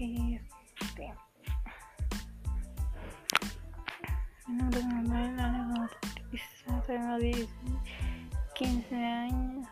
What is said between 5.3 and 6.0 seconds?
Alejandro